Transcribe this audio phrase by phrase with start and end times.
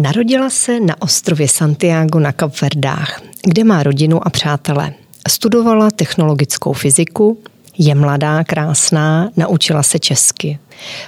[0.00, 4.92] Narodila se na ostrově Santiago na Kapverdách, kde má rodinu a přátele.
[5.28, 7.38] Studovala technologickou fyziku,
[7.78, 10.58] je mladá, krásná, naučila se česky.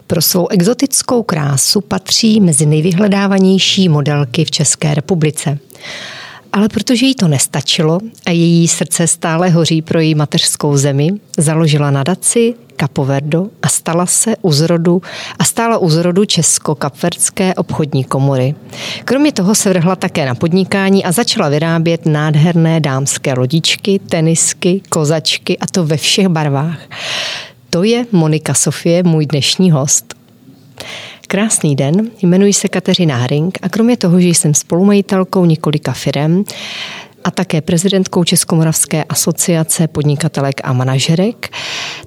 [0.07, 5.59] Pro svou exotickou krásu patří mezi nejvyhledávanější modelky v České republice.
[6.53, 11.91] Ale protože jí to nestačilo a její srdce stále hoří pro její mateřskou zemi, založila
[11.91, 15.03] nadaci Kapoverdo a stala se u zrodu
[15.39, 18.55] a stála u zrodu Česko-Kapverdské obchodní komory.
[19.05, 25.59] Kromě toho se vrhla také na podnikání a začala vyrábět nádherné dámské lodičky, tenisky, kozačky
[25.59, 26.79] a to ve všech barvách.
[27.71, 30.15] To je Monika Sofie, můj dnešní host.
[31.31, 36.45] Krásný den, jmenuji se Kateřina Haring a kromě toho, že jsem spolumajitelkou několika firem,
[37.25, 41.53] a také prezidentkou Českomoravské asociace podnikatelek a manažerek,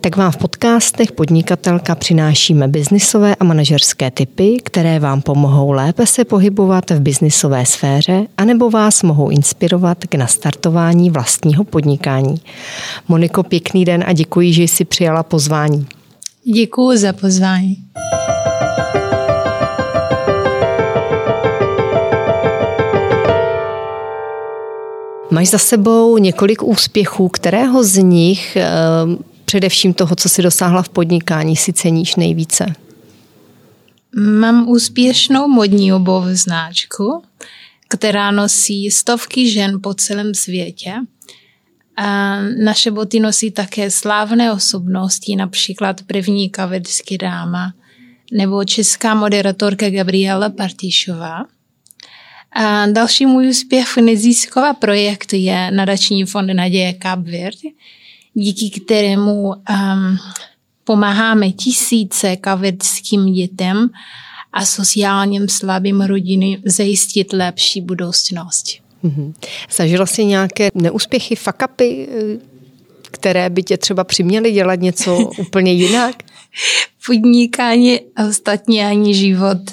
[0.02, 6.26] tak vám v podcastech Podnikatelka přinášíme biznisové a manažerské typy, které vám pomohou lépe se
[6.26, 12.36] pohybovat v biznisové sféře anebo vás mohou inspirovat k nastartování vlastního podnikání.
[13.08, 15.88] Moniko, pěkný den a děkuji, že jsi přijala pozvání.
[16.46, 17.78] Děkuji za pozvání.
[25.32, 28.70] Máš za sebou několik úspěchů, kterého z nich, eh,
[29.46, 32.66] především toho, co si dosáhla v podnikání, si ceníš nejvíce?
[34.40, 37.24] Mám úspěšnou modní obov značku,
[37.88, 40.94] která nosí stovky žen po celém světě.
[41.98, 47.74] A naše boty nosí také slávné osobnosti, například první kavedský dáma
[48.32, 51.46] nebo česká moderatorka Gabriela Partišová.
[52.56, 57.58] A další můj úspěch nezisková projekt je nadační fond Naděje Kapverd,
[58.34, 59.56] díky kterému um,
[60.84, 63.90] pomáháme tisíce kaverdským dětem
[64.54, 68.83] a sociálním slabým rodiny zajistit lepší budoucnost.
[69.04, 69.34] Mm-hmm.
[69.72, 72.08] Zažila jsi nějaké neúspěchy, fakapy,
[73.12, 76.16] které by tě třeba přiměly dělat něco úplně jinak?
[77.06, 79.72] Podnikání a ostatně ani život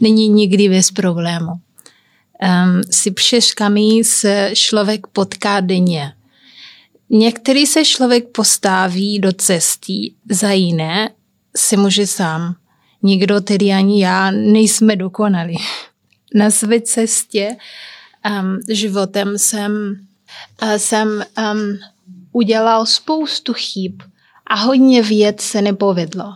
[0.00, 1.52] není nikdy bez problému
[2.42, 6.12] um, si přeškami se člověk potká denně.
[7.10, 11.10] Některý se člověk postaví do cesty, za jiné
[11.56, 12.54] se může sám.
[13.02, 15.54] Nikdo, tedy ani já, nejsme dokonali.
[16.34, 17.56] Na své cestě
[18.30, 19.96] um, životem jsem,
[20.62, 21.78] uh, jsem um,
[22.32, 24.02] udělal spoustu chyb
[24.46, 26.34] a hodně věc se nepovedlo.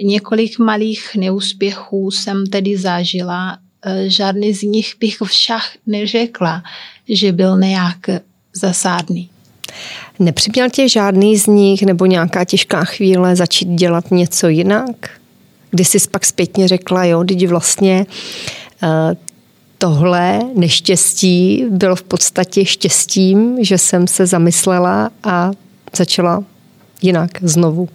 [0.00, 6.62] Několik malých neúspěchů jsem tedy zažila Eh, žádný z nich bych však neřekla,
[7.08, 7.98] že byl nějak
[8.54, 9.30] zasádný.
[10.18, 15.10] Nepřiměl tě žádný z nich nebo nějaká těžká chvíle začít dělat něco jinak?
[15.70, 18.06] Kdy jsi pak zpětně řekla, jo, teď vlastně
[18.82, 18.88] uh,
[19.78, 25.50] tohle neštěstí bylo v podstatě štěstím, že jsem se zamyslela a
[25.96, 26.44] začala
[27.02, 27.88] jinak znovu.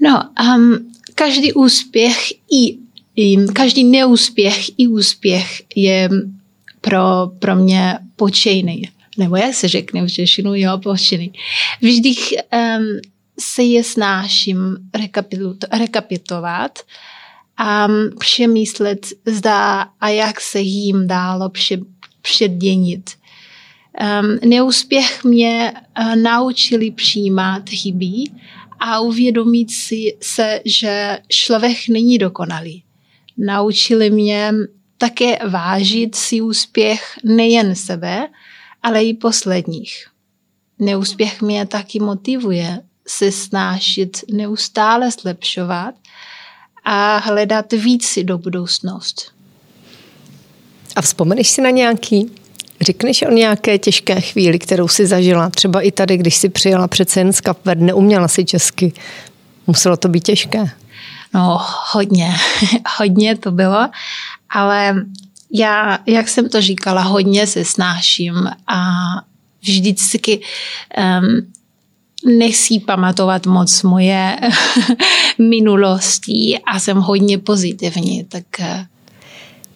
[0.00, 0.22] No,
[0.56, 0.78] um,
[1.14, 2.18] každý úspěch
[2.50, 2.78] i
[3.52, 6.08] každý neúspěch i úspěch je
[6.80, 8.88] pro, pro mě počejný.
[9.18, 11.32] Nebo jak se řekne v Češinu, jo, počejný.
[11.80, 13.00] Vždy um,
[13.40, 14.76] se je snáším
[15.72, 16.78] rekapitulovat
[17.56, 17.88] a
[18.18, 21.78] přemýšlet, zda a jak se jim dálo pře,
[22.22, 23.10] předěnit.
[24.00, 28.24] Um, neúspěch mě uh, naučili přijímat chyby
[28.80, 32.84] a uvědomit si se, že člověk není dokonalý
[33.36, 34.52] naučili mě
[34.98, 38.28] také vážit si úspěch nejen sebe,
[38.82, 40.06] ale i posledních.
[40.78, 45.94] Neúspěch mě taky motivuje se snažit neustále zlepšovat
[46.84, 49.32] a hledat víc do budoucnost.
[50.96, 52.30] A vzpomeneš si na nějaký?
[52.80, 55.50] Řekneš o nějaké těžké chvíli, kterou si zažila?
[55.50, 58.92] Třeba i tady, když si přijela přece jen z Kapverd, neuměla si česky.
[59.66, 60.64] Muselo to být těžké.
[61.34, 61.60] No,
[61.92, 62.34] hodně,
[62.98, 63.88] hodně to bylo,
[64.50, 64.94] ale
[65.52, 68.90] já, jak jsem to říkala, hodně se snáším a
[69.62, 70.40] vždycky
[70.98, 71.52] um,
[72.38, 74.36] nechci pamatovat moc moje
[75.38, 78.86] minulosti a jsem hodně pozitivní, tak eh,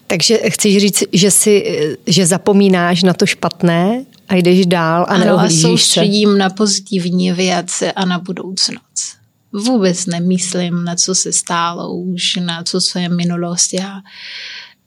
[0.07, 5.39] takže chceš říct, že, si, že zapomínáš na to špatné a jdeš dál a ano,
[5.39, 6.39] a soustředím se.
[6.39, 9.19] na pozitivní věci a na budoucnost
[9.53, 13.73] vůbec nemyslím, na co se stálo už, na co, co je minulost.
[13.73, 14.01] Já,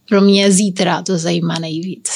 [0.09, 2.09] pro mě zítra to zajímá nejvíc.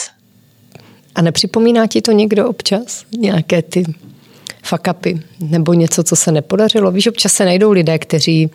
[1.16, 3.06] A nepřipomíná ti to někdo občas?
[3.18, 3.86] Nějaké ty
[4.66, 6.92] fakapy nebo něco, co se nepodařilo?
[6.92, 8.50] Víš, občas se najdou lidé, kteří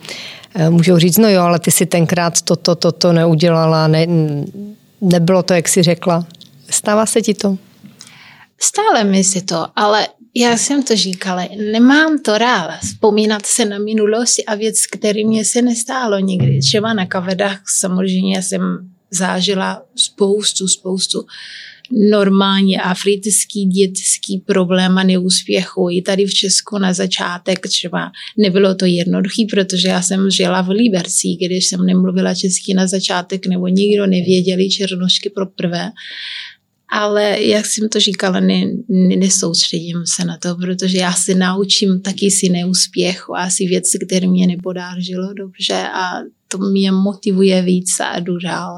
[0.54, 4.06] eh, můžou říct, no jo, ale ty si tenkrát toto, toto neudělala, ne,
[5.00, 6.26] nebylo to, jak jsi řekla.
[6.70, 7.58] Stává se ti to?
[8.60, 13.78] Stále mi se to, ale já jsem to říkala, nemám to ráda vzpomínat se na
[13.78, 16.58] minulosti a věc, který mě se nestálo nikdy.
[16.58, 21.26] Třeba na kavedách samozřejmě jsem zážila spoustu, spoustu
[21.92, 25.90] normálně africký dětský problém a neúspěchu.
[25.90, 30.68] I tady v Česku na začátek třeba nebylo to jednoduché, protože já jsem žila v
[30.68, 35.90] Liberci, když jsem nemluvila česky na začátek, nebo nikdo nevěděli černošky pro prvé.
[36.92, 42.00] Ale jak jsem to říkala, ne, ne, nesoustředím se na to, protože já si naučím
[42.00, 46.10] taky si neúspěchu a asi věci, které mě nepodářilo dobře a
[46.48, 48.74] to mě motivuje víc a jdu dál.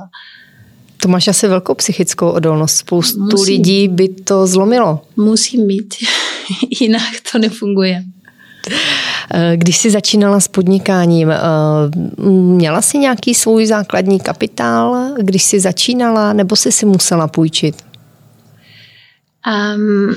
[1.03, 2.77] To máš asi velkou psychickou odolnost.
[2.77, 3.55] Spoustu Musím.
[3.55, 5.01] lidí by to zlomilo.
[5.17, 5.95] Musím mít,
[6.81, 7.03] jinak
[7.33, 8.05] to nefunguje.
[9.35, 11.39] Eh, když jsi začínala s podnikáním, eh,
[12.31, 17.83] měla jsi nějaký svůj základní kapitál, když jsi začínala, nebo jsi si musela půjčit?
[19.75, 20.15] Um,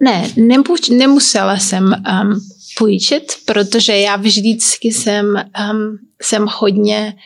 [0.00, 2.40] ne, nepůjč, nemusela jsem um,
[2.78, 7.20] půjčit, protože já vždycky jsem, um, jsem hodně uh,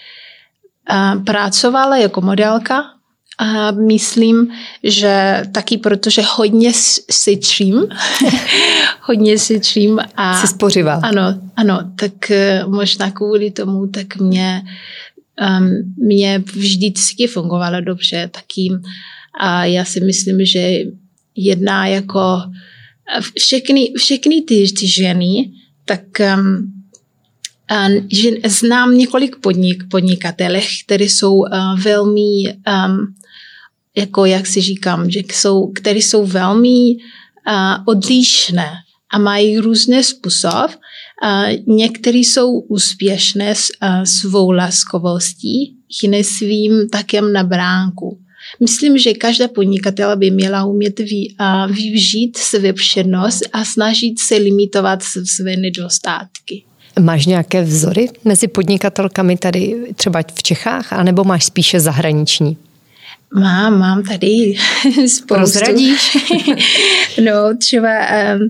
[1.27, 2.85] pracovala jako modelka
[3.39, 4.49] a myslím,
[4.83, 6.73] že taky protože hodně
[7.11, 7.41] si
[9.01, 9.61] hodně si
[10.17, 10.95] A, Jsi spořivá.
[10.95, 14.63] Ano, ano, tak uh, možná kvůli tomu, tak mě,
[15.61, 18.69] um, mě vždycky fungovalo dobře taky
[19.41, 20.71] a já si myslím, že
[21.37, 22.43] jedná jako
[23.39, 25.51] všechny, všechny ty, ty ženy,
[25.85, 26.01] tak
[26.39, 26.73] um,
[28.13, 31.47] že znám několik podnik, podnikatelek, které jsou uh,
[31.81, 33.15] velmi, um,
[33.97, 36.97] jako jak si říkám, že jsou, které jsou velmi
[37.49, 38.71] uh, odlišné
[39.13, 40.71] a mají různé způsob.
[41.25, 48.19] Uh, někteří jsou úspěšné s uh, svou laskovostí, jiné svým takem na bránku.
[48.61, 54.37] Myslím, že každá podnikatel by měla umět vy, a využít své přednost a snažit se
[54.37, 56.65] limitovat své nedostatky.
[57.01, 62.57] Máš nějaké vzory mezi podnikatelkami tady třeba v Čechách, anebo máš spíše zahraniční?
[63.35, 64.55] Mám, mám tady
[65.09, 65.35] spoustu.
[65.35, 66.17] Rozradíš?
[67.25, 68.49] no, třeba um,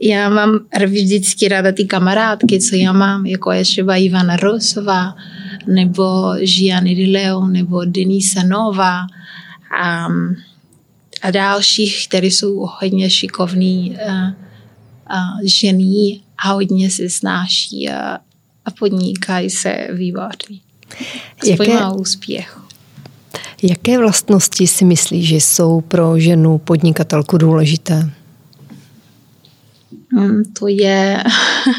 [0.00, 5.16] já mám vždycky ráda ty kamarádky, co já mám, jako je třeba Ivana Rosová,
[5.66, 9.06] nebo Gianni Di Leo, nebo Denisa Nova,
[9.82, 10.06] a,
[11.22, 14.12] a dalších, které jsou hodně šikovní a,
[15.06, 18.18] a ženy a hodně se snáší a,
[18.64, 20.60] a podnikají se výborně.
[21.44, 22.60] Jaké, má úspěch.
[23.62, 28.10] Jaké vlastnosti si myslíš, že jsou pro ženu podnikatelku důležité?
[30.12, 31.24] Hmm, to je,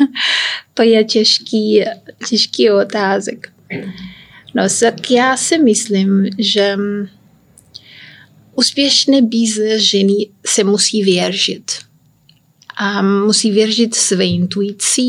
[0.74, 1.84] to je těžký,
[2.30, 3.54] těžký otázek.
[4.56, 6.78] No, tak já si myslím, že
[8.56, 11.72] úspěšné biznes ženy se musí věřit.
[12.84, 15.02] A musí věřit své intuici,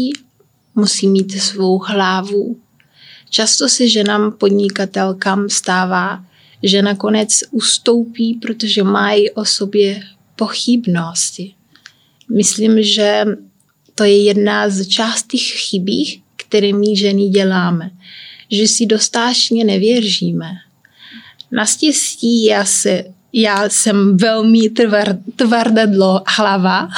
[0.75, 2.61] musí mít svou hlavu.
[3.31, 6.25] Často se ženám podnikatelkám stává,
[6.63, 10.03] že nakonec ustoupí, protože mají o sobě
[10.37, 11.55] pochybnosti.
[12.35, 13.25] Myslím, že
[13.95, 17.91] to je jedna z častých chybí, které my ženy děláme,
[18.51, 20.53] že si dostáčně nevěříme.
[21.51, 26.89] Naštěstí já se já jsem velmi tvr, tvrdadlo hlava,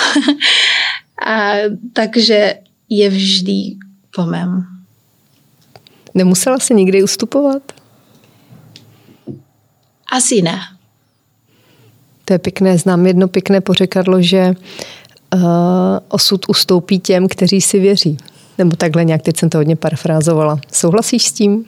[1.27, 1.53] a,
[1.93, 2.55] takže
[2.89, 3.77] je vždy
[4.15, 4.67] po mém.
[6.15, 7.63] Nemusela si nikdy ustupovat?
[10.13, 10.61] Asi ne.
[12.25, 12.79] To je pěkné.
[12.79, 14.55] Znám jedno pěkné pořekadlo, že
[15.35, 15.41] uh,
[16.09, 18.17] osud ustoupí těm, kteří si věří.
[18.59, 20.61] Nebo takhle nějak, teď jsem to hodně parafrázovala.
[20.73, 21.65] Souhlasíš s tím?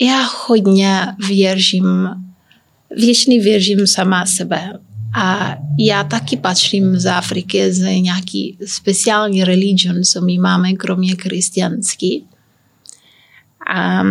[0.00, 2.08] Já hodně věřím,
[2.96, 4.78] věčně věřím sama sebe.
[5.14, 12.26] A já taky patřím z Afriky, z nějaký speciální religion, co my máme, kromě křesťanský.
[13.74, 14.02] A,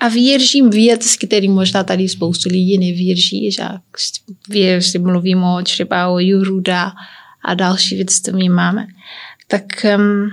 [0.00, 3.64] a věřím věc, který možná tady spoustu lidí nevěří, že
[4.48, 6.92] věřím, mluvím o třeba o Juruda
[7.44, 8.86] a další věc, co my máme.
[9.48, 9.64] Tak
[9.96, 10.30] um,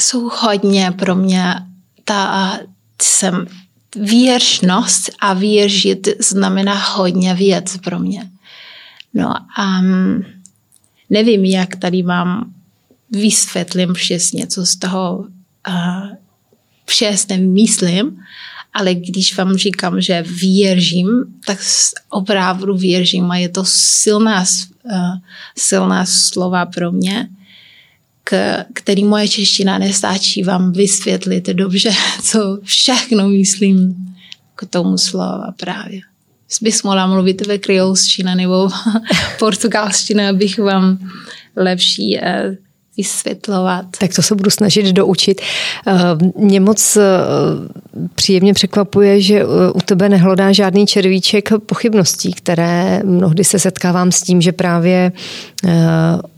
[0.00, 1.54] jsou hodně pro mě
[2.04, 2.58] ta
[3.02, 3.46] jsem
[3.96, 8.30] věršnost a věřit znamená hodně věc pro mě.
[9.14, 10.24] No a um,
[11.10, 12.54] nevím, jak tady mám
[13.10, 15.26] vysvětlím přesně, co z toho
[16.84, 18.20] přesně myslím,
[18.72, 21.08] ale když vám říkám, že věřím,
[21.46, 21.58] tak
[22.10, 24.44] opravdu věřím a je to silná,
[25.58, 27.28] silná slova pro mě.
[28.24, 31.90] K, který moje čeština nestáčí vám vysvětlit dobře,
[32.22, 33.96] co všechno myslím
[34.56, 36.00] k tomu slova právě.
[36.62, 38.68] Bych mohla mluvit ve kreolštině nebo
[39.38, 41.10] portugalštině, abych vám
[41.56, 42.56] lepší eh,
[42.96, 43.84] vysvětlovat.
[43.98, 45.40] Tak to se budu snažit doučit.
[45.86, 45.92] Eh,
[46.38, 47.02] mě moc eh,
[48.14, 54.22] příjemně překvapuje, že eh, u tebe nehlodá žádný červíček pochybností, které mnohdy se setkávám s
[54.22, 55.12] tím, že právě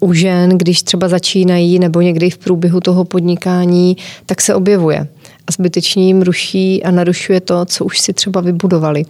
[0.00, 3.96] u žen, když třeba začínají nebo někdy v průběhu toho podnikání,
[4.26, 5.08] tak se objevuje
[5.46, 9.04] a zbytečně jim ruší a narušuje to, co už si třeba vybudovali.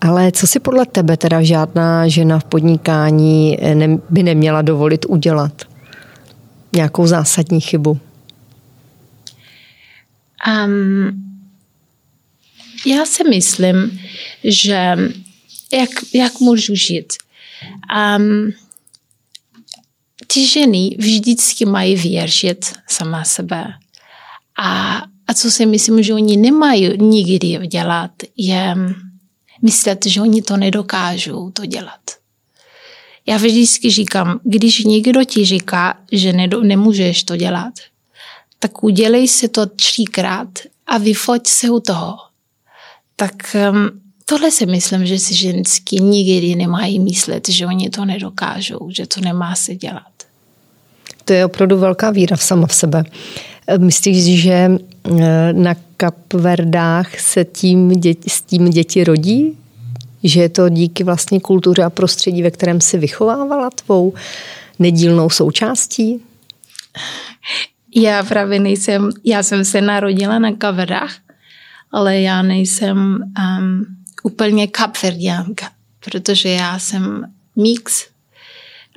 [0.00, 3.58] Ale co si podle tebe teda žádná žena v podnikání
[4.10, 5.52] by neměla dovolit udělat?
[6.72, 8.00] Nějakou zásadní chybu?
[10.46, 11.24] Um,
[12.86, 14.00] já si myslím,
[14.44, 14.96] že
[15.72, 17.12] jak, jak můžu žít.
[18.16, 18.52] Um,
[20.26, 23.64] ty ženy vždycky mají věřit sama sebe.
[24.58, 28.74] A, a co si myslím, že oni nemají nikdy dělat, je
[29.62, 32.17] myslet, že oni to nedokážou to dělat.
[33.28, 37.72] Já vždycky říkám, když někdo ti říká, že ne, nemůžeš to dělat,
[38.58, 40.48] tak udělej si to třikrát
[40.86, 42.16] a vyfoť se u toho.
[43.16, 43.90] Tak um,
[44.24, 49.20] tohle si myslím, že si ženský nikdy nemají myslet, že oni to nedokážou, že to
[49.20, 50.12] nemá se dělat.
[51.24, 53.04] To je opravdu velká víra v sama v sebe.
[53.78, 59.56] Myslíš, že eh, na Kapverdách se tím děti, s tím děti rodí?
[60.24, 64.14] Že je to díky vlastně kultuře a prostředí, ve kterém si vychovávala tvou
[64.78, 66.22] nedílnou součástí?
[67.96, 71.16] Já právě nejsem, já jsem se narodila na kaverách,
[71.92, 73.86] ale já nejsem um,
[74.22, 75.70] úplně kapverdianka,
[76.04, 78.06] protože já jsem mix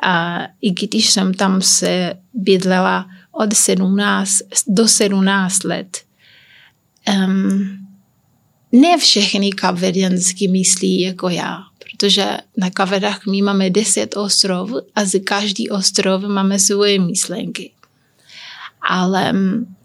[0.04, 4.38] a i když jsem tam se bydlela od 17
[4.68, 6.02] do 17 let,
[7.26, 7.81] um,
[8.72, 15.20] ne všechny kapverdiansky myslí jako já, protože na Kavedách my máme 10 ostrov a z
[15.20, 17.72] každý ostrov máme svoje myšlenky.
[18.82, 19.76] Ale mm,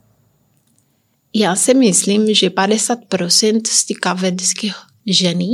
[1.35, 4.75] já si myslím, že 50% z těch kavedských
[5.07, 5.49] ženy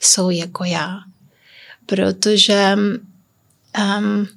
[0.00, 0.98] jsou jako já.
[1.86, 4.28] Protože um,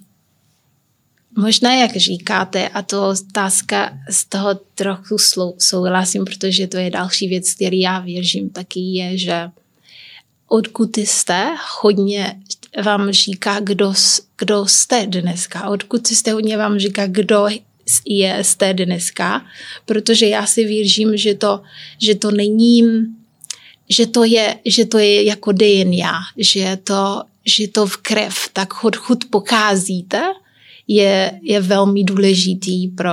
[1.42, 5.18] Možná, jak říkáte, a to otázka z toho trochu
[5.58, 9.50] souhlasím, protože to je další věc, který já věřím taky, je, že
[10.48, 11.48] odkud jste,
[11.82, 12.40] hodně
[12.84, 13.94] vám říká, kdo,
[14.38, 15.70] kdo jste dneska.
[15.70, 17.48] Odkud jste, hodně vám říká, kdo
[18.06, 19.46] je jste dneska,
[19.86, 21.62] protože já si věřím, že to,
[22.02, 22.84] že to není,
[23.90, 28.84] že to je, že to je jako DNA, že to, že to v krev, tak
[28.84, 30.22] odkud pocházíte,
[30.96, 33.12] je, je velmi důležitý pro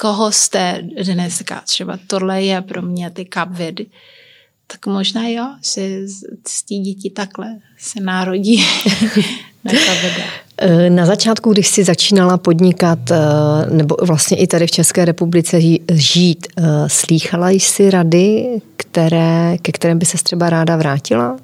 [0.00, 1.62] koho jste dneska.
[1.66, 3.86] Třeba tohle je pro mě ty kapvedy.
[4.66, 6.08] Tak možná jo, že
[6.48, 7.46] z tí děti takhle
[7.78, 8.64] se narodí
[9.64, 9.72] na
[10.58, 13.16] eh, Na začátku, když jsi začínala podnikat, eh,
[13.70, 15.58] nebo vlastně i tady v České republice
[15.92, 21.26] žít, eh, slýchala jsi rady, které, ke kterým by se třeba ráda vrátila?
[21.26, 21.38] Ano.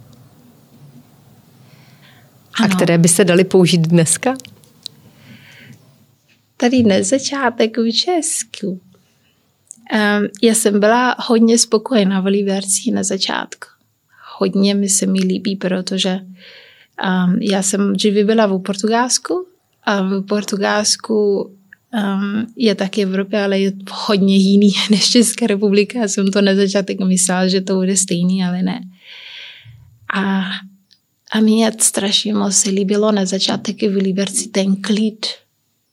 [2.64, 4.34] A které by se daly použít dneska?
[6.56, 8.68] Tady na začátek v Česku.
[8.70, 13.68] Um, já jsem byla hodně spokojená v Liberci na začátku.
[14.38, 19.46] Hodně mi se mi líbí, protože um, já jsem dříve byla v Portugalsku
[19.84, 21.40] a v Portugalsku
[21.94, 25.98] um, je taky Evropě, ale je hodně jiný než Česká republika.
[25.98, 28.80] Já jsem to na začátek myslela, že to bude stejný, ale ne.
[30.14, 30.44] A,
[31.32, 35.26] a mě strašně moc se líbilo na začátek v Liberci ten klid,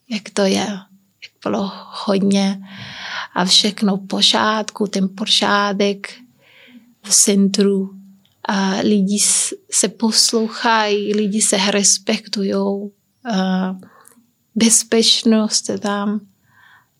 [0.10, 0.68] jak to je,
[1.24, 1.72] jak bylo
[2.06, 2.62] hodně
[3.36, 6.14] a všechno pořádku, ten pořádek
[7.04, 7.90] v centru
[8.48, 9.20] a lidi
[9.72, 12.54] se poslouchají, lidi se respektují,
[14.56, 16.20] bezpečnost je tam.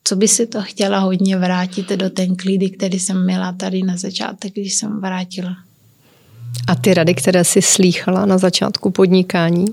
[0.04, 3.96] Co by si to chtěla hodně vrátit do ten klidy, který jsem měla tady na
[3.96, 5.56] začátek, když jsem vrátila.
[6.68, 9.66] A ty rady, které jsi slýchala na začátku podnikání,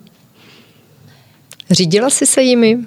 [1.72, 2.86] řídila jsi se jimi?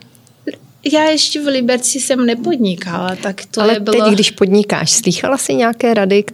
[0.92, 4.04] Já ještě v Liberci jsem nepodnikala, tak to Ale bylo...
[4.04, 6.24] teď, když podnikáš, slychala jsi nějaké rady,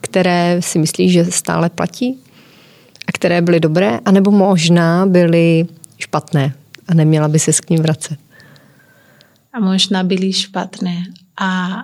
[0.00, 2.18] které si myslíš, že stále platí?
[3.06, 3.98] A které byly dobré?
[4.04, 5.66] A nebo možná byly
[5.98, 6.54] špatné
[6.88, 8.18] a neměla by se s k ním vracet?
[9.52, 11.02] A možná byly špatné
[11.40, 11.82] a,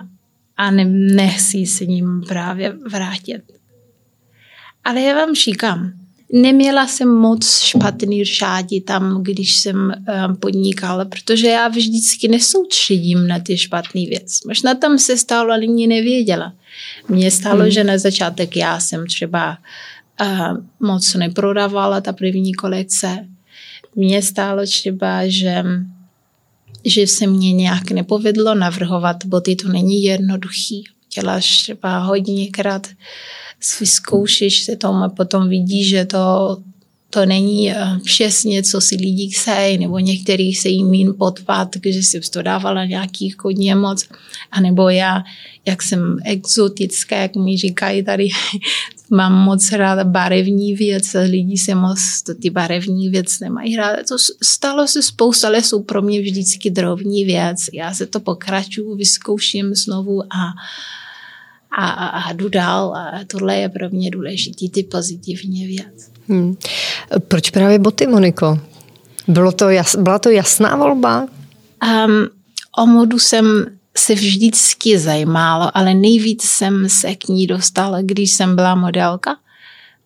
[0.57, 0.85] a ne,
[1.15, 3.41] nechci se ním právě vrátit.
[4.83, 5.91] Ale já vám říkám,
[6.33, 13.39] neměla jsem moc špatný řádi tam, když jsem um, podnikala, protože já vždycky nesoustředím na
[13.39, 14.39] ty špatný věc.
[14.47, 16.53] Možná tam se stalo, ale mě nevěděla.
[17.07, 17.71] Mně stalo, mm.
[17.71, 19.57] že na začátek já jsem třeba
[20.21, 23.27] uh, moc neprodávala ta první kolekce.
[23.95, 25.63] Mně stálo třeba, že
[26.85, 30.83] že se mě nějak nepovedlo navrhovat boty, to není jednoduchý.
[31.15, 32.87] Děláš třeba hodněkrát
[33.79, 36.57] vyzkoušíš se tom a potom vidíš, že to,
[37.09, 37.75] to není eh,
[38.05, 42.85] přesně, co si lidi chcejí, nebo některý se jim mín podpad, že si to dávala
[42.85, 44.07] nějaký hodně moc,
[44.51, 45.23] a nebo já,
[45.65, 48.29] jak jsem exotická, jak mi říkají tady,
[49.09, 51.99] mám moc ráda barevní věc, lidi se moc
[52.41, 54.03] ty barevní věc nemají ráda.
[54.07, 57.65] To stalo se spousta, ale jsou pro mě vždycky drobní věc.
[57.73, 60.53] Já se to pokračuju, vyzkouším znovu a
[61.71, 66.11] a, a, a jdu dál a tohle je pro mě důležitý, ty pozitivní věc.
[66.27, 66.55] Hmm.
[67.27, 68.59] Proč právě boty, Moniko?
[69.27, 71.21] Bylo to jas, byla to jasná volba?
[71.21, 72.29] Um,
[72.77, 73.65] o modu jsem
[73.97, 79.37] se vždycky zajímalo, ale nejvíc jsem se k ní dostala, když jsem byla modelka.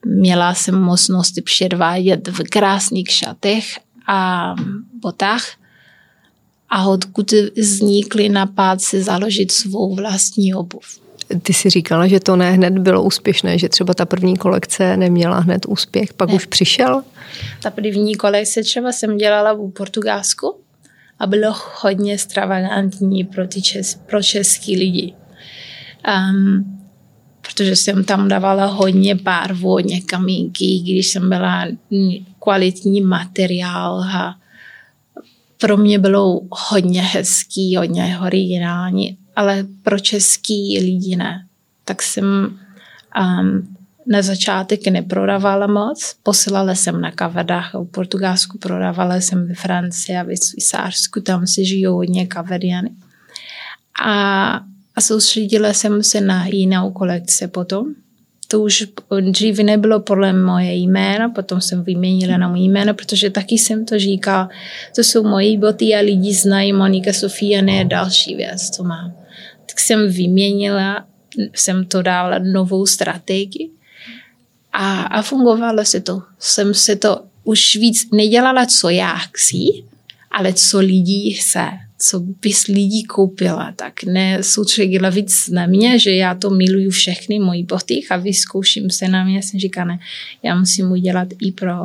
[0.05, 3.65] Měla jsem možnost předvádět v krásných šatech
[4.07, 4.55] a
[5.01, 5.43] botách
[6.69, 11.02] a odkud vznikly napad si založit svou vlastní obuv.
[11.41, 15.39] Ty si říkala, že to ne hned bylo úspěšné, že třeba ta první kolekce neměla
[15.39, 16.35] hned úspěch, pak ne.
[16.35, 17.03] už přišel?
[17.63, 20.55] Ta první kolekce třeba jsem dělala v Portugalsku
[21.19, 25.13] a bylo hodně stravagantní pro, ty čes, pro český lidi.
[26.07, 26.79] Um,
[27.41, 31.65] protože jsem tam dávala hodně barvu, hodně kamínky, když jsem byla
[32.39, 34.35] kvalitní materiál a
[35.57, 41.45] pro mě bylo hodně hezký, hodně originální ale pro český lidi ne.
[41.85, 42.25] Tak jsem
[43.19, 43.75] um,
[44.07, 50.23] na začátek neprodávala moc, posílala jsem na kavedách v Portugalsku, prodávala jsem ve Francii a
[50.23, 52.89] ve Švýcarsku, tam se žijou hodně kavediany.
[54.05, 54.53] A,
[54.95, 57.85] a soustředila jsem se na jinou kolekce potom.
[58.47, 58.87] To už
[59.31, 63.99] dřív nebylo podle moje jméno, potom jsem vyměnila na moje jméno, protože taky jsem to
[63.99, 64.49] říkal,
[64.95, 69.22] to jsou moje boty a lidi znají Monika Sofia, ne další věc, co mám
[69.65, 71.07] tak jsem vyměnila,
[71.55, 73.69] jsem to dala novou strategii
[74.73, 76.21] a, a fungovalo se to.
[76.39, 79.83] Jsem se to už víc nedělala, co já chci,
[80.31, 86.15] ale co lidi chce, co bys lidí koupila, tak ne soustředila víc na mě, že
[86.15, 89.43] já to miluju všechny moji boty a vyzkouším se na mě.
[89.43, 89.99] Jsem říkala, ne,
[90.43, 91.75] já musím udělat i pro,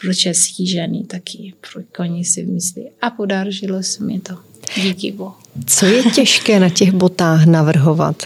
[0.00, 2.90] pro český ženy taky, pro koní si myslí.
[3.02, 4.47] A podařilo se mi to.
[4.76, 5.34] Díky Bohu.
[5.66, 8.22] Co je těžké na těch botách navrhovat?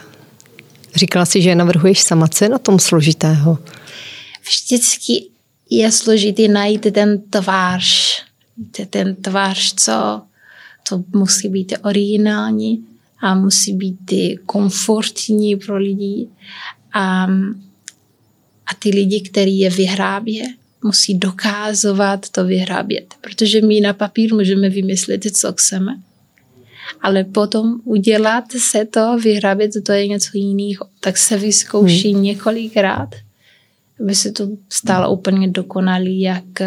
[0.94, 2.28] Říkala si, že je navrhuješ sama.
[2.28, 3.58] Co je na tom složitého?
[4.44, 5.24] Vždycky
[5.70, 8.18] je složitý najít ten tvář.
[8.90, 10.22] Ten tvář, co
[10.88, 12.84] to musí být originální
[13.20, 14.12] a musí být
[14.46, 16.28] komfortní pro lidi.
[16.92, 17.24] A,
[18.66, 20.44] a ty lidi, kteří je vyhrábě,
[20.84, 23.14] musí dokázovat to vyhrábět.
[23.20, 26.00] Protože my na papír můžeme vymyslet, co chceme,
[27.00, 30.86] ale potom udělat se to, vyrábět, to je něco jiného.
[31.00, 32.22] Tak se vyzkouší hmm.
[32.22, 33.08] několikrát,
[34.00, 36.60] aby se to stalo úplně dokonalý, jak,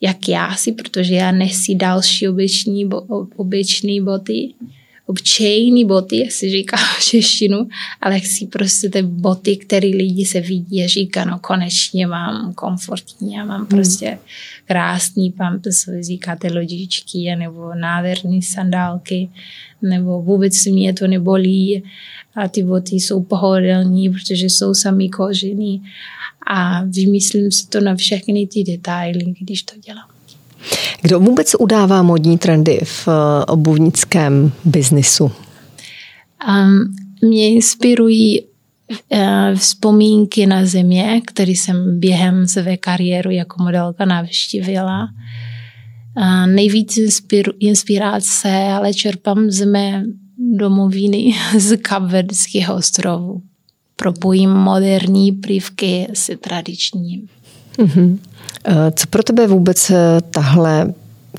[0.00, 2.90] jak já si, protože já nechci další obyčný,
[3.36, 4.54] obyčný boty,
[5.06, 7.68] obyčejný boty, jak se říká v češtinu,
[8.00, 13.34] ale chci prostě ty boty, které lidi se vidí a říká, no konečně mám komfortní,
[13.34, 13.66] já mám hmm.
[13.66, 14.18] prostě
[14.64, 19.30] krásný pampers, říkáte lodičky, nebo nádherné sandálky,
[19.82, 21.82] nebo vůbec mě to nebolí
[22.34, 25.82] a ty boty jsou pohodlní, protože jsou sami kožený
[26.46, 30.15] a vymyslím si to na všechny ty detaily, když to dělám.
[31.02, 35.32] Kdo vůbec udává modní trendy v eh, obuvnickém biznisu?
[36.48, 39.18] Um, mě inspirují uh,
[39.54, 45.08] vzpomínky na země, které jsem během své kariéru jako modelka navštívila.
[46.46, 46.98] Nejvíc
[47.58, 50.04] inspirace ale čerpám z mé
[50.38, 53.42] domoviny z Kapverdského ostrovu.
[53.96, 57.28] Propojím moderní prvky s tradičním.
[57.78, 58.18] Mm-hmm.
[58.94, 60.94] Co pro tebe vůbec eh, tahle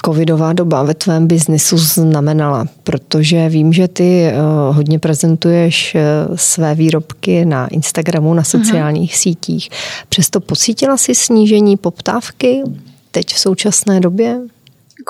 [0.05, 2.67] covidová doba ve tvém biznisu znamenala?
[2.83, 4.33] Protože vím, že ty eh,
[4.71, 5.97] hodně prezentuješ
[6.35, 9.21] své výrobky na Instagramu, na sociálních uh-huh.
[9.21, 9.69] sítích.
[10.09, 12.63] Přesto pocítila jsi snížení poptávky
[13.11, 14.39] teď v současné době?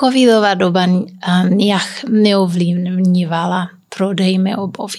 [0.00, 0.86] Covidová doba
[1.48, 4.98] nějak neovlivňovala prodej mé obovy.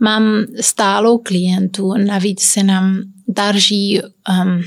[0.00, 4.62] Mám stálou klientu, navíc se nám daří um,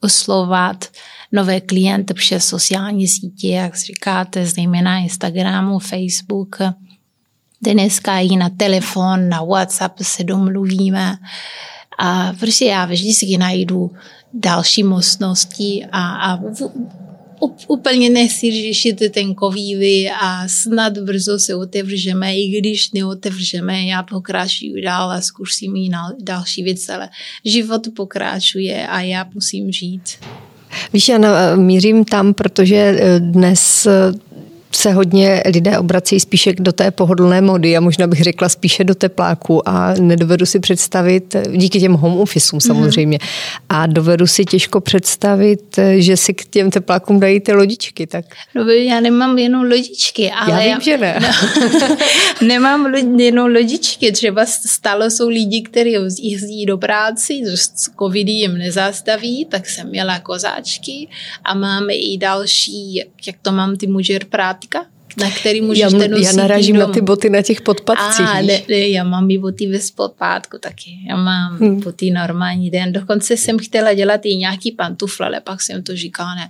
[0.00, 0.84] oslovat
[1.32, 6.56] nové klienty přes sociální sítě, jak říkáte, zejména Instagramu, Facebook.
[7.62, 11.16] Dneska i na telefon, na WhatsApp se domluvíme.
[11.98, 13.90] A prostě já vždycky najdu
[14.34, 16.38] další možnosti a, a
[17.68, 24.82] úplně nechci řešit ten covid a snad brzo se otevřeme, i když neotevřeme, já pokračuju
[24.84, 27.08] dál a zkusím i další věc, ale
[27.44, 30.18] život pokračuje a já musím žít.
[30.92, 31.18] Víš, já
[31.56, 34.12] mířím tam, protože eh, dnes eh,
[34.72, 38.94] se hodně lidé obrací spíše do té pohodlné mody a možná bych řekla spíše do
[38.94, 42.66] tepláku a nedovedu si představit, díky těm home officeům mhm.
[42.66, 43.66] samozřejmě, mm-hmm.
[43.68, 48.06] a dovedu si těžko představit, že si k těm teplákům dají ty lodičky.
[48.06, 48.24] Tak.
[48.54, 50.52] No já nemám jenom lodičky, ale...
[50.52, 51.18] Já vím, já, že ne.
[51.20, 51.96] No,
[52.46, 59.44] nemám jenom lodičky, třeba stále jsou lidi, kteří jezdí do práce, s covidy jim nezastaví,
[59.44, 61.08] tak jsem měla kozáčky
[61.44, 65.90] a máme i další, jak to mám ty mužer prát práctica na který můžeš já,
[65.90, 68.26] nosit Já narážím na ty boty na těch podpadcích.
[68.26, 70.90] A, ne, ne, já mám i boty bez podpátku taky.
[71.08, 71.80] Já mám hmm.
[71.80, 72.92] boty normální den.
[72.92, 76.48] Dokonce jsem chtěla dělat i nějaký pantufle, ale pak jsem to říkala, ne,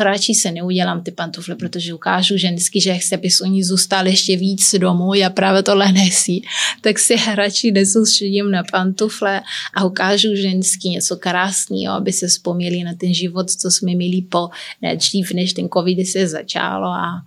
[0.00, 4.74] radši se neudělám ty pantufle, protože ukážu ženský, že chce, aby oni zůstali ještě víc
[4.78, 6.40] domů, já právě tohle nechci.
[6.80, 9.42] Tak se radši nesoustředím na pantufle
[9.74, 14.48] a ukážu ženský něco krásného, aby se vzpomněli na ten život, co jsme měli po,
[14.82, 17.22] ne, dřív, než ten covid se začalo a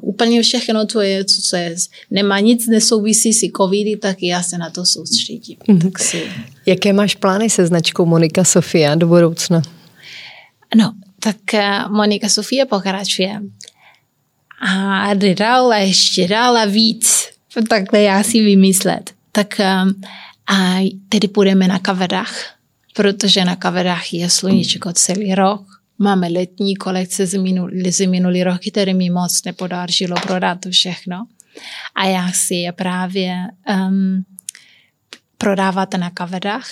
[0.00, 1.76] úplně všechno to je, co, co je,
[2.10, 5.56] nemá nic nesouvisí si covidy, tak já se na to soustředím.
[5.58, 5.82] Mm-hmm.
[5.82, 6.22] Tak si...
[6.66, 9.62] Jaké máš plány se značkou Monika Sofia do budoucna?
[10.76, 13.40] No, tak eh, Monika Sofia pokračuje.
[14.60, 17.28] A jde dál a ještě dál a víc.
[17.68, 19.10] Takhle já si vymyslet.
[19.32, 19.66] Tak eh,
[20.50, 22.34] a tedy půjdeme na kavedách,
[22.94, 28.60] protože na kavedách je sluníčko celý rok Máme letní kolekce z, minulý, z minulý rok,
[28.70, 31.26] které mi moc nepodařilo prodat všechno.
[31.94, 33.36] A já si je právě
[33.88, 34.24] um,
[35.38, 36.66] prodávat na kavedách.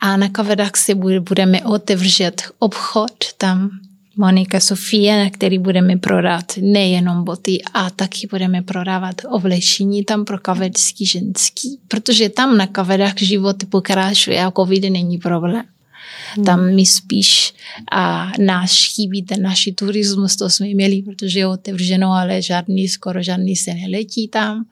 [0.00, 3.70] A na kavedách si budeme otevřet obchod tam
[4.16, 10.38] Monika Sofie, na který budeme prodat nejenom boty, a taky budeme prodávat oblečení tam pro
[10.38, 15.64] kavedský ženský, protože tam na kavedách život pokračuje a covid není problém.
[16.34, 16.44] Hmm.
[16.44, 17.54] Tam mi spíš
[17.92, 23.22] a náš chybí ten naši turismus, to jsme měli, protože je otevřeno, ale žádný, skoro
[23.22, 24.64] žádný se neletí tam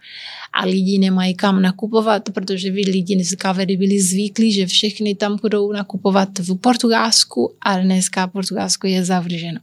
[0.52, 5.38] a lidi nemají kam nakupovat, protože vy lidi z Kavedy byli zvyklí, že všechny tam
[5.42, 9.60] budou nakupovat v Portugalsku, ale dneska Portugalsko je zavrženo.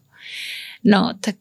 [0.84, 1.36] No, tak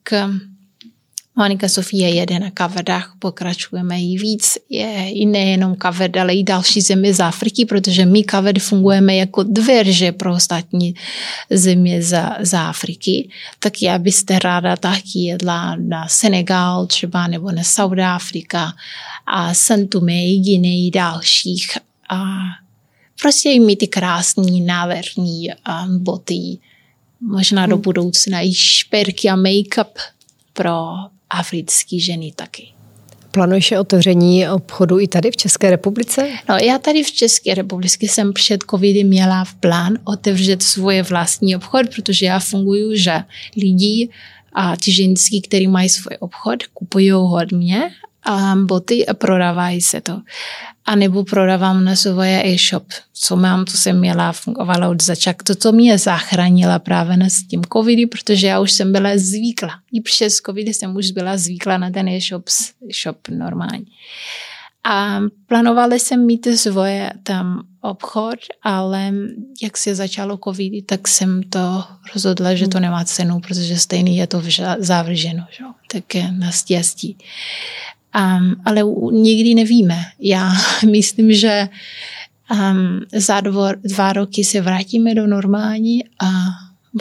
[1.37, 4.59] Monika Sofie jede na kavedách, pokračujeme jí víc.
[4.69, 9.43] Je i nejenom kaved, ale i další země z Afriky, protože my kaved fungujeme jako
[9.43, 10.95] dveře pro ostatní
[11.51, 13.29] země z, z Afriky.
[13.59, 18.73] Tak já byste ráda taky jedla na Senegal třeba nebo na Afrika
[19.27, 21.67] a Santume i Guinea dalších.
[22.09, 22.25] A
[23.23, 26.59] prostě i mít ty krásný návrhní um, boty,
[27.21, 27.83] možná do hmm.
[27.83, 29.99] budoucna i šperky a make-up
[30.53, 30.95] pro
[31.39, 32.69] africké ženy taky.
[33.31, 36.29] Plánuješ otevření obchodu i tady v České republice?
[36.49, 41.57] No, já tady v České republice jsem před covidem měla v plán otevřet svoje vlastní
[41.57, 43.23] obchod, protože já funguji, že
[43.57, 44.09] lidi
[44.53, 47.91] a ti ženský, kteří mají svůj obchod, kupují hodně
[48.25, 50.21] a boty a prodávají se to
[50.85, 52.85] a nebo prodávám na svoje e-shop.
[53.13, 55.45] Co mám, to jsem měla, fungovalo od začátku.
[55.45, 59.71] To, co mě zachránila právě na s tím covidy, protože já už jsem byla zvykla.
[59.93, 62.45] I přes covid jsem už byla zvykla na ten e-shop,
[62.91, 63.87] e-shop normální.
[64.85, 69.13] A plánovala jsem mít svoje tam obchod, ale
[69.63, 74.27] jak se začalo covid, tak jsem to rozhodla, že to nemá cenu, protože stejně je
[74.27, 74.43] to
[74.79, 75.47] zavrženo.
[75.51, 75.65] Že?
[75.93, 77.17] Tak na stěstí.
[78.17, 79.97] Um, ale nikdy nevíme.
[80.21, 80.53] Já
[80.91, 81.69] myslím, že
[82.51, 86.27] um, za dva, dva roky se vrátíme do normální a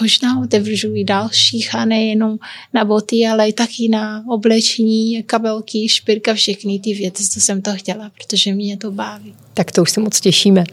[0.01, 2.37] možná otevřu i dalších a nejenom
[2.73, 7.71] na boty, ale i taky na oblečení, kabelky, špirka, všechny ty věci, co jsem to
[7.75, 9.33] chtěla, protože mě to baví.
[9.53, 10.63] Tak to už se moc těšíme.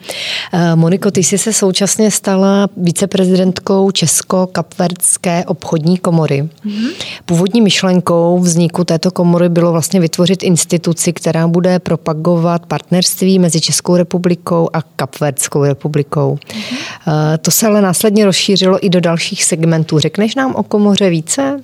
[0.52, 6.42] Eh, Moniko, ty jsi se současně stala viceprezidentkou Česko-Kapverdské obchodní komory.
[6.42, 6.90] Mm-hmm.
[7.26, 13.96] Původní myšlenkou vzniku této komory bylo vlastně vytvořit instituci, která bude propagovat partnerství mezi Českou
[13.96, 16.38] republikou a Kapverdskou republikou.
[16.48, 17.38] Mm-hmm.
[17.38, 19.98] To se ale následně rozšířilo i do dalších segmentů.
[19.98, 21.62] Řekneš nám o komoře více?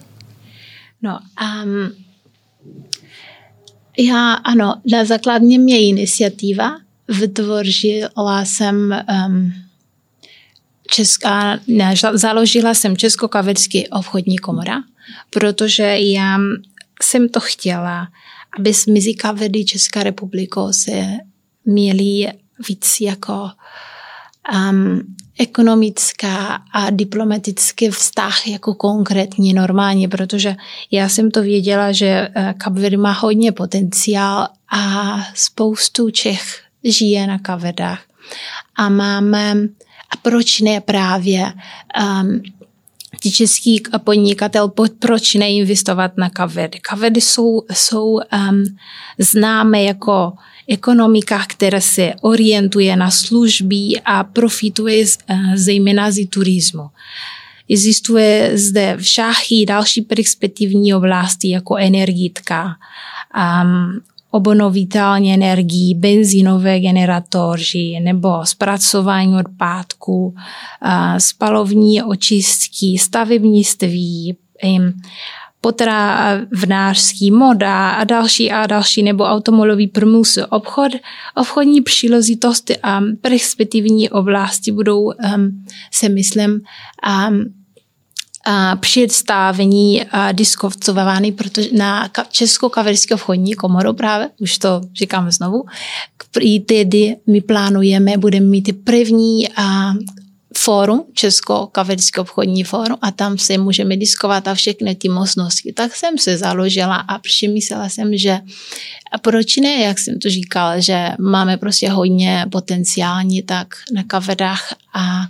[1.02, 1.92] No, um,
[3.98, 6.76] já ano, na základně mě iniciativa
[7.08, 9.52] vytvořila jsem um,
[10.90, 14.82] česká, ne, založila jsem Česko-Kaverský obchodní komora,
[15.30, 16.38] protože já
[17.02, 18.08] jsem to chtěla,
[18.58, 21.06] aby mezi Kavedy Česká republikou se
[21.64, 22.28] měli
[22.68, 23.50] víc jako
[24.54, 30.56] um, ekonomická a diplomatický vztah jako konkrétně normálně, protože
[30.90, 38.02] já jsem to věděla, že Kapvedy má hodně potenciál a spoustu Čech žije na Kavedách.
[38.76, 39.54] A máme,
[40.10, 41.52] a proč ne právě
[42.22, 42.42] um,
[43.24, 46.78] ti český podnikatel, proč neinvestovat na kavedy.
[46.80, 48.64] Kavedy jsou, jsou um,
[49.18, 50.32] známé jako
[50.68, 56.88] ekonomika, která se orientuje na služby a profituje z, uh, zejména z turismu.
[57.70, 62.76] Existuje zde však i další perspektivní oblasti jako energetika,
[63.36, 64.00] um,
[64.34, 70.34] obnovitelné energii, benzínové generatoři nebo zpracování odpadků,
[71.18, 74.36] spalovní očistky, stavebnictví,
[75.60, 80.92] potravnářský, moda a další a další, nebo automobilový průmysl, obchod,
[81.36, 87.63] obchodní příležitosti a perspektivní oblasti budou, um, se myslím, um,
[88.80, 95.64] představení diskovcovány protože na Českou kaverskou vchodní komoru právě, už to říkám znovu.
[96.66, 99.48] Tedy my plánujeme, budeme mít první
[100.58, 105.72] fórum, Česko kaverské obchodní fórum a tam se můžeme diskovat a všechny ty možnosti.
[105.72, 108.40] Tak jsem se založila a přemyslela jsem, že
[109.22, 115.26] proč ne, jak jsem to říkala, že máme prostě hodně potenciální tak na kavedách a,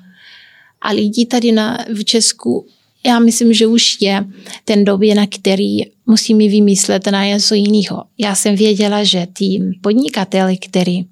[0.80, 2.66] a lidi tady na, v Česku
[3.06, 4.24] já myslím, že už je
[4.64, 8.04] ten době, na který musíme vymyslet na něco jiného.
[8.18, 11.04] Já jsem věděla, že ty podnikateli, který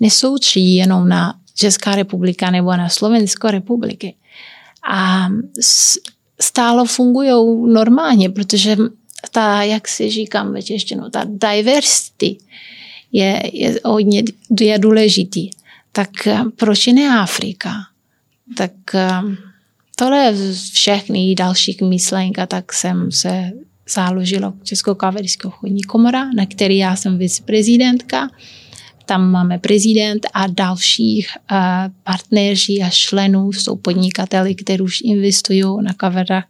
[0.00, 4.14] nesoučí jenom na Česká republika nebo na Slovenskou republiky
[4.90, 5.28] a
[6.40, 7.30] stále fungují
[7.72, 8.76] normálně, protože
[9.30, 12.38] ta, jak si říkám ve češtinu, ta diversity
[13.12, 14.22] je, je hodně
[14.60, 15.50] je důležitý.
[15.92, 16.10] Tak
[16.56, 17.70] proč ne Afrika?
[18.56, 18.72] Tak
[19.98, 20.34] tohle
[20.72, 23.50] všechny dalších myšlenka, tak jsem se
[23.94, 28.30] založila Českou kaverskou obchodní komora, na který já jsem viceprezidentka.
[29.06, 31.58] Tam máme prezident a dalších uh,
[32.02, 36.44] partneři a členů jsou podnikateli, kteří už investují na kaverách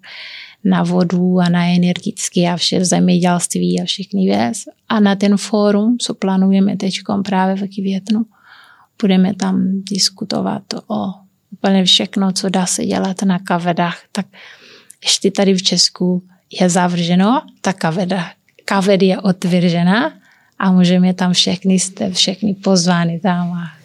[0.65, 4.59] na vodu a na energetické a vše zemědělství a všechny věc.
[4.89, 8.27] A na ten fórum, co plánujeme teď právě v květnu,
[9.03, 14.27] budeme tam diskutovat o úplně všechno, co dá se dělat na kavedách, tak
[15.05, 16.23] ještě tady v Česku
[16.61, 18.27] je zavrženo, ta kaveda,
[18.65, 20.13] kaved je otevřená
[20.59, 23.77] a můžeme tam všechny, jste všechny pozvány tam a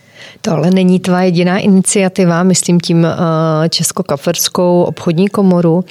[0.41, 5.85] to ale není tvá jediná iniciativa, myslím tím eh, Česko-Kaferskou obchodní komoru.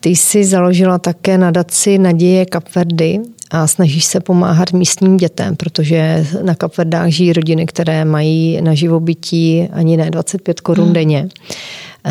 [0.00, 6.54] Ty jsi založila také nadaci Naděje Kapverdy a snažíš se pomáhat místním dětem, protože na
[6.54, 10.94] Kapverdách žijí rodiny, které mají na živobytí ani ne 25 korun hmm.
[10.94, 11.28] denně.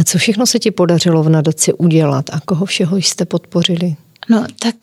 [0.03, 3.95] Co všechno se ti podařilo v nadaci udělat a koho všeho jste podpořili?
[4.29, 4.75] No, tak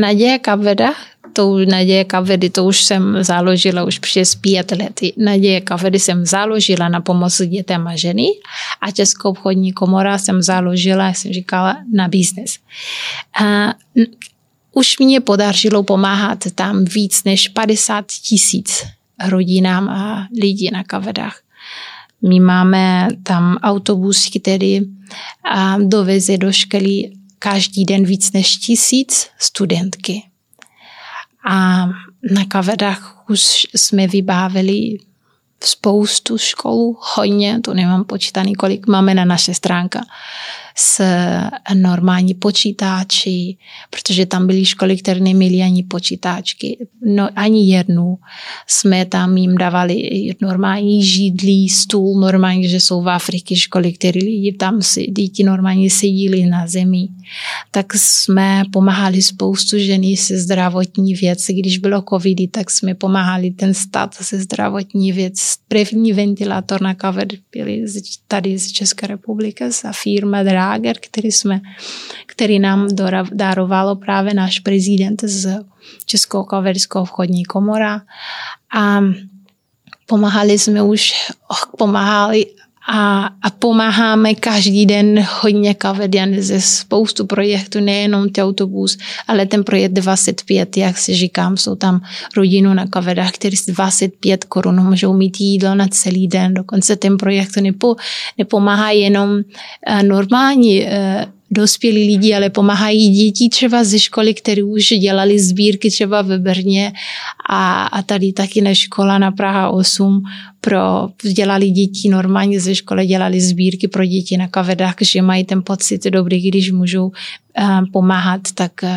[0.00, 0.92] Naděje Kapverda,
[1.36, 5.00] tou Naděje Kavedy, to už jsem založila už přes pět let.
[5.16, 8.26] Naděje Kavedy jsem založila na pomoc dětem a ženy
[8.80, 12.58] a Českou obchodní komora jsem založila, jak jsem říkala, na biznes.
[14.78, 18.84] Už mě podařilo pomáhat tam víc než 50 tisíc
[19.28, 21.40] rodinám a lidí na Kavedách.
[22.28, 24.80] My máme tam autobus, který
[25.78, 30.22] doveze do školy každý den víc než tisíc studentky.
[31.48, 31.86] A
[32.32, 34.98] na Kavedách už jsme vybávili
[35.64, 40.00] spoustu školu, hodně, to nemám počítaný, kolik máme na naše stránka
[40.78, 41.02] s
[41.74, 43.56] normální počítači,
[43.90, 48.18] protože tam byly školy, které neměly ani počítačky, no, ani jednu.
[48.66, 54.52] Jsme tam jim dávali normální židlí, stůl, normálně, že jsou v Africe školy, které lidi
[54.52, 57.08] tam si, děti normálně sedíli na zemi.
[57.70, 61.52] Tak jsme pomáhali spoustu ženy se zdravotní věci.
[61.52, 65.34] Když bylo covid, tak jsme pomáhali ten stát se zdravotní věc.
[65.68, 67.84] První ventilátor na kaver byli
[68.28, 71.60] tady z České republiky, za firma Dra Prager, který, jsme,
[72.26, 72.88] který nám
[73.32, 75.64] darovalo právě náš prezident z
[76.04, 78.02] Českou kaverskou obchodní komora.
[78.76, 79.00] A
[80.06, 81.14] pomáhali jsme už,
[81.78, 82.46] pomáhali
[82.88, 89.64] a, a pomáháme každý den hodně kaveden ze spoustu projektů, nejenom ty autobus, ale ten
[89.64, 92.00] projekt 25, jak si říkám, jsou tam
[92.36, 96.54] rodinu na kavedách, který z 25 korun můžou mít jídlo na celý den.
[96.54, 97.96] Dokonce ten projekt nepo,
[98.38, 100.90] nepomáhá jenom uh, normální uh,
[101.50, 106.92] dospělí lidi, ale pomáhají děti třeba ze školy, které už dělali sbírky třeba ve Brně
[107.48, 110.22] a, a tady taky na škola na Praha 8
[110.60, 115.62] pro, dělali děti normálně ze školy, dělali sbírky pro děti na kavedách, že mají ten
[115.62, 117.12] pocit dobrý, když můžou uh,
[117.92, 118.88] pomáhat, tak uh,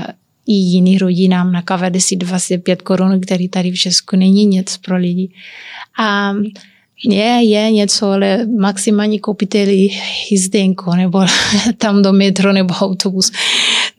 [0.47, 4.97] i jiný rodinám na kavedy si 25 korun, který tady v Česku není nic pro
[4.97, 5.29] lidi.
[5.99, 6.33] A
[7.03, 9.57] je, je něco, ale maximálně koupíte
[10.31, 11.21] jízdenku nebo
[11.77, 13.31] tam do metro nebo autobus.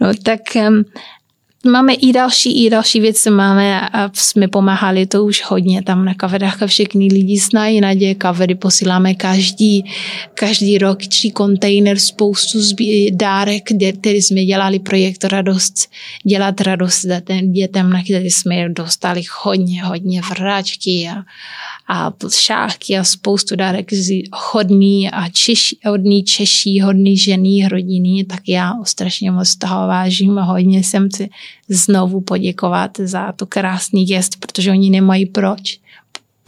[0.01, 0.85] No tak um,
[1.67, 6.15] Máme i další, i další věci máme a jsme pomáhali to už hodně tam na
[6.15, 9.85] kavedách a všechny lidi znají Nadě kavedy, posíláme každý,
[10.35, 12.59] každý rok tři kontejner, spoustu
[13.11, 13.63] dárek,
[14.01, 15.91] který jsme dělali projekt Radost,
[16.25, 17.07] dělat radost
[17.53, 21.23] dětem, na který jsme dostali hodně, hodně vráčky a,
[21.93, 23.91] a šáky a spoustu dárek
[24.53, 30.43] hodný a češi, hodný češí, hodný ženy, rodiny, tak já strašně moc toho vážím a
[30.43, 31.29] hodně jsem si
[31.69, 35.80] znovu poděkovat za to krásný gest, protože oni nemají proč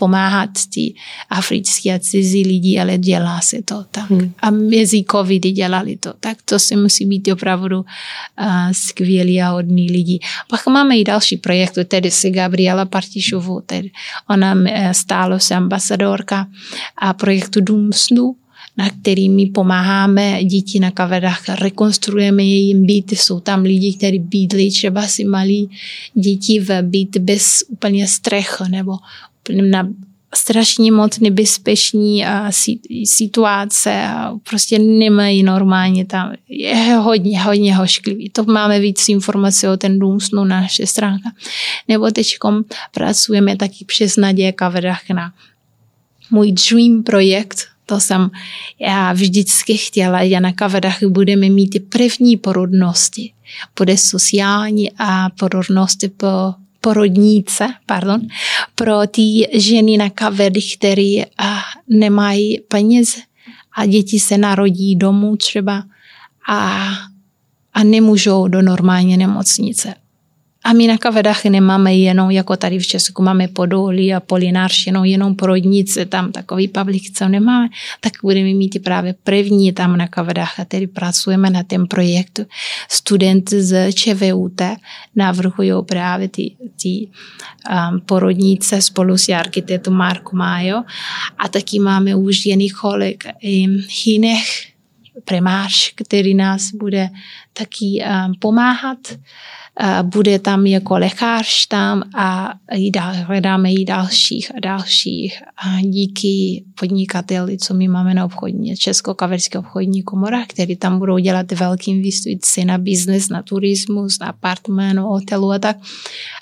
[0.03, 0.95] pomáhat ty
[1.31, 4.11] africké a cizí lidi, ale dělá se to tak.
[4.11, 4.35] Hmm.
[4.43, 6.13] A mezi covidy dělali to.
[6.21, 7.87] Tak to si musí být opravdu uh,
[8.73, 10.19] skvělí a hodní lidi.
[10.51, 13.91] Pak máme i další projekt, tedy si Gabriela Partišovu, tedy
[14.31, 14.57] ona
[14.93, 16.47] stále se ambasadorka
[16.99, 18.35] a projektu Dům snu,
[18.77, 23.13] na kterými pomáháme děti na kavedách, rekonstruujeme jejím byt.
[23.13, 25.71] Jsou tam lidi, kteří bydlí třeba si malí
[26.15, 28.97] děti v byt bez úplně střechy nebo
[29.71, 29.89] na
[30.35, 32.25] strašně moc nebezpečný
[33.05, 36.33] situace a prostě nemají normálně tam.
[36.49, 38.31] Je hodně, hodně hošklivý.
[38.31, 41.31] To máme víc informací o ten dům snu na naše stránka.
[41.89, 45.33] Nebo teďkom pracujeme taky přes Naděje Kavedách na
[46.31, 48.31] můj dream projekt, to jsem
[48.79, 53.33] já vždycky chtěla, já na kavedách budeme mít první porodnosti.
[53.79, 56.27] Bude sociální a porodnosti po
[56.83, 58.21] porodnice, pardon,
[58.75, 61.25] pro ty ženy na kavedy, které
[61.89, 63.17] nemají peněz
[63.77, 65.83] a děti se narodí domů třeba
[66.49, 66.89] a,
[67.75, 69.95] a nemůžou do normální nemocnice.
[70.65, 75.37] A my na kavedách nemáme jenom, jako tady v Česku máme Podolí a Polináršinu, jenom
[75.37, 77.69] porodnice, tam takový public, co nemáme,
[78.01, 82.43] tak budeme mít právě první tam na kavedách a tedy pracujeme na tom projektu.
[82.91, 84.61] Student z ČVUT
[85.17, 87.09] navrhují právě ty, ty
[87.71, 90.83] um, porodnice spolu s architektem Marko Majo
[91.39, 94.73] a taky máme už několik um, jiných
[95.25, 97.09] primář, který nás bude
[97.53, 98.99] taky um, pomáhat
[100.03, 102.55] bude tam jako lékař tam a
[103.25, 105.43] hledáme i dalších a dalších.
[105.57, 111.53] A díky podnikateli, co my máme na obchodní, Česko-Kaverské obchodní komora, který tam budou dělat
[111.53, 115.77] velký investice na biznes, na turismus, na apartment, hotelu a tak.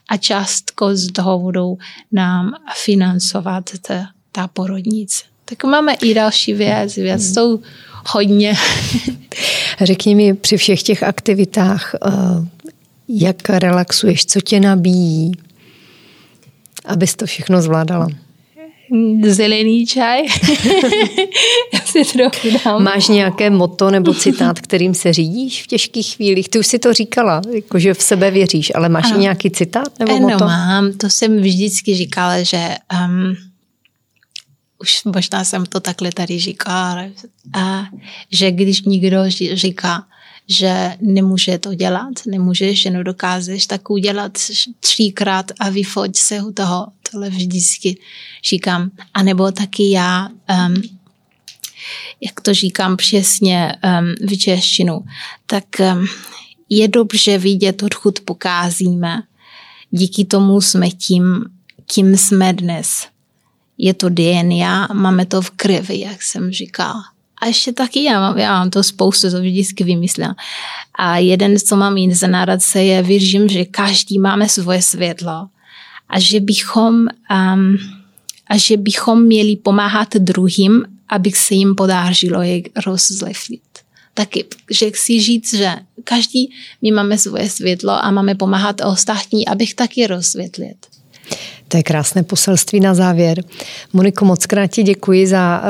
[0.09, 1.79] A částko z toho budou
[2.13, 2.53] nám
[2.85, 5.25] financovat ta, ta porodnice.
[5.45, 7.35] Tak máme i další věc, věc hmm.
[7.35, 7.61] jsou
[8.07, 8.55] hodně.
[9.81, 12.11] Řekni mi při všech těch aktivitách, eh,
[13.19, 15.33] jak relaxuješ, co tě nabíjí,
[16.85, 18.09] abys to všechno zvládala?
[19.27, 20.21] Zelený čaj.
[21.75, 22.83] Já si trochu dám.
[22.83, 26.49] Máš nějaké moto nebo citát, kterým se řídíš v těžkých chvílích?
[26.49, 29.21] Ty už si to říkala, jakože v sebe věříš, ale máš ano.
[29.21, 30.45] nějaký citát nebo ano, moto?
[30.45, 30.93] mám.
[30.93, 32.69] To jsem vždycky říkala, že
[33.05, 33.37] um,
[34.79, 37.05] už možná jsem to takhle tady říkala,
[37.53, 37.85] a,
[38.33, 39.19] že když někdo
[39.53, 40.05] říká,
[40.51, 44.39] že nemůže to dělat, nemůžeš, že nedokážeš, tak udělat
[44.81, 46.87] třikrát a vyfoť se u toho.
[47.11, 47.99] Tohle vždycky
[48.51, 48.91] říkám.
[49.15, 50.83] A nebo taky já, um,
[52.21, 55.05] jak to říkám přesně um, v češtinu,
[55.47, 56.07] tak um,
[56.69, 59.23] je dobře vidět, odkud pokázíme.
[59.91, 61.45] Díky tomu jsme tím,
[61.95, 63.07] kým jsme dnes.
[63.79, 67.03] Je to DNA, máme to v krvi, jak jsem říkala.
[67.41, 70.35] A ještě taky já mám, já mám to spoustu, to vždycky vymyslím.
[70.95, 75.49] A jeden, co mám jen za nadace, je, věřím, že každý máme svoje světlo
[76.09, 77.79] a že bychom, um,
[78.47, 83.63] a že bychom měli pomáhat druhým, aby se jim podařilo je rozlefit.
[84.15, 86.53] Taky, že chci říct, že každý,
[86.83, 90.77] my máme svoje světlo a máme pomáhat ostatní, abych taky rozsvětlit.
[91.69, 93.45] To je krásné poselství na závěr.
[93.93, 95.63] Moniko, moc krát ti děkuji za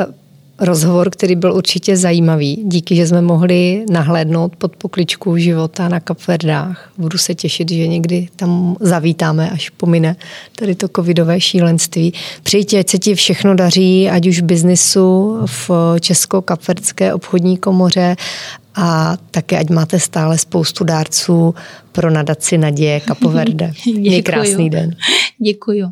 [0.61, 2.62] rozhovor, který byl určitě zajímavý.
[2.64, 6.92] Díky, že jsme mohli nahlédnout pod pokličku života na Kapverdách.
[6.98, 10.16] Budu se těšit, že někdy tam zavítáme, až pomine
[10.56, 12.12] tady to covidové šílenství.
[12.42, 18.16] Přeji ti, ať se ti všechno daří, ať už v biznisu, v Česko-Kapverdské obchodní komoře
[18.74, 21.54] a také, ať máte stále spoustu dárců
[21.92, 23.72] pro nadaci Naděje Kapoverde.
[23.96, 24.96] Měj krásný den.
[25.38, 25.90] Děkuju.